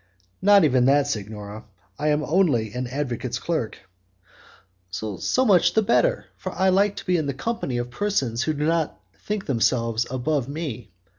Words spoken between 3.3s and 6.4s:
clerk." "So much the better,